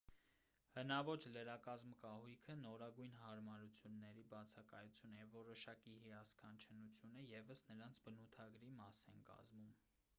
հնաոճ 0.75 1.25
լրակազմ 1.33 1.91
կահույքը 2.03 2.53
նորագույն 2.61 3.11
հարամարությունների 3.19 4.23
բացակայությունը 4.31 5.19
և 5.25 5.35
որոշակի 5.39 5.93
հիասքանչ 6.05 6.57
հնությունը 6.71 7.27
ևս 7.33 7.63
նրանց 7.73 8.01
բնութագրի 8.07 8.71
մաս 8.81 9.03
են 9.13 9.21
կազմում 9.29 9.69